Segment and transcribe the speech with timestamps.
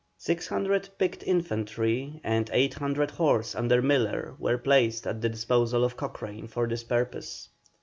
[0.17, 2.79] Six hundred picked infantry and eighty
[3.13, 7.49] horse under Miller, were placed at the disposal of Cochrane for this purpose.